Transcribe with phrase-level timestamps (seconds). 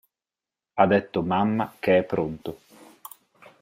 [0.73, 2.57] Ha detto mamma che è pronto